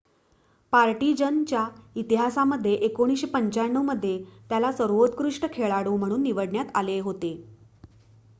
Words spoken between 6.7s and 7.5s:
आले होते